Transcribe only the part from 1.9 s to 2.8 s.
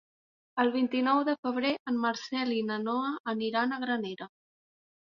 en Marcel i na